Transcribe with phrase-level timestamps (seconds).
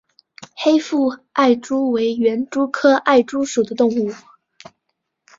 [0.55, 4.11] 黑腹艾蛛为园蛛科艾蛛属的动物。